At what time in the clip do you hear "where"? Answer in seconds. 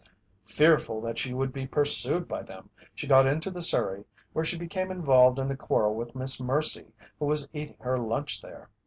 4.33-4.43